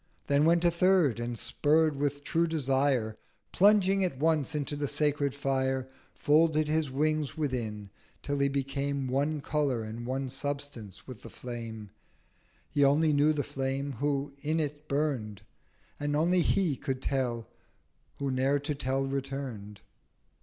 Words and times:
Then 0.25 0.45
went 0.45 0.65
a 0.65 0.71
Third, 0.71 1.19
and 1.19 1.37
spurr'd 1.37 1.95
with 1.95 2.23
true 2.23 2.47
Desire, 2.47 3.19
Plunging 3.51 4.03
at 4.03 4.17
once 4.17 4.55
into 4.55 4.75
the 4.75 4.87
sacred 4.87 5.35
Fire, 5.35 5.81
1290 6.17 6.25
Folded 6.25 6.67
his 6.67 6.89
Wings 6.89 7.37
within, 7.37 7.91
till 8.23 8.39
he 8.39 8.47
became 8.49 9.05
One 9.07 9.41
Colour 9.41 9.83
and 9.83 10.07
one 10.07 10.27
Substance 10.29 11.05
with 11.05 11.21
the 11.21 11.29
Flame. 11.29 11.91
He 12.71 12.83
only 12.83 13.13
knew 13.13 13.31
the 13.31 13.43
Flame 13.43 13.91
who 13.99 14.33
in 14.41 14.59
it 14.59 14.87
burn'd; 14.87 15.43
And 15.99 16.15
only 16.15 16.41
He 16.41 16.75
could 16.77 17.03
tell 17.03 17.47
who 18.17 18.31
ne'er 18.31 18.57
to 18.57 18.73
tell 18.73 19.05
return'd. 19.05 19.81